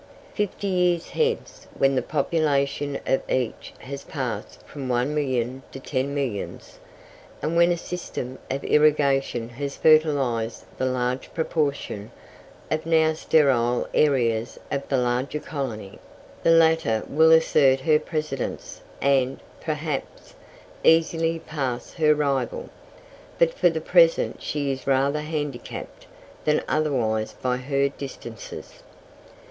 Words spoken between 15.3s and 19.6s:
colony, the latter will assert her precedence and,